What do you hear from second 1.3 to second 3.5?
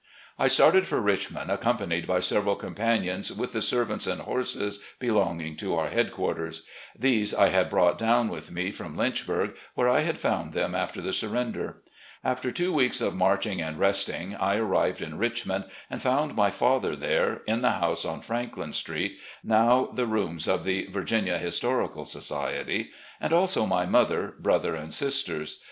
accompanied by several com panions,